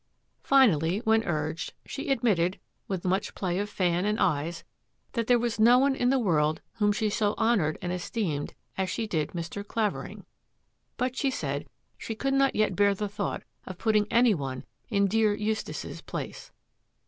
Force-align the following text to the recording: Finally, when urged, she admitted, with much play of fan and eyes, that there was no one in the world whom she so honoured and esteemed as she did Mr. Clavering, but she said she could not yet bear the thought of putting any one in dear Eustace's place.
Finally, 0.41 0.97
when 1.03 1.23
urged, 1.25 1.73
she 1.85 2.09
admitted, 2.09 2.59
with 2.87 3.05
much 3.05 3.35
play 3.35 3.59
of 3.59 3.69
fan 3.69 4.03
and 4.03 4.19
eyes, 4.19 4.63
that 5.11 5.27
there 5.27 5.37
was 5.37 5.59
no 5.59 5.77
one 5.77 5.93
in 5.95 6.09
the 6.09 6.17
world 6.17 6.59
whom 6.77 6.91
she 6.91 7.07
so 7.07 7.35
honoured 7.37 7.77
and 7.83 7.91
esteemed 7.93 8.55
as 8.79 8.89
she 8.89 9.05
did 9.05 9.29
Mr. 9.33 9.63
Clavering, 9.63 10.25
but 10.97 11.15
she 11.15 11.29
said 11.29 11.67
she 11.99 12.15
could 12.15 12.33
not 12.33 12.55
yet 12.55 12.75
bear 12.75 12.95
the 12.95 13.07
thought 13.07 13.43
of 13.67 13.77
putting 13.77 14.07
any 14.11 14.33
one 14.33 14.65
in 14.89 15.05
dear 15.05 15.35
Eustace's 15.35 16.01
place. 16.01 16.49